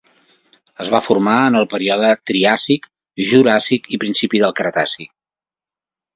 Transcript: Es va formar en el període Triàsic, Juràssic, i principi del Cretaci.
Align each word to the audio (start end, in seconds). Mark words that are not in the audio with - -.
Es 0.85 0.87
va 0.93 1.01
formar 1.07 1.35
en 1.49 1.57
el 1.59 1.67
període 1.73 2.09
Triàsic, 2.31 2.89
Juràssic, 3.33 3.93
i 3.97 4.01
principi 4.07 4.43
del 4.47 4.59
Cretaci. 4.63 5.09